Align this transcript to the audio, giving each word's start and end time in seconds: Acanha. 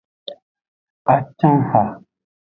Acanha. 1.13 1.83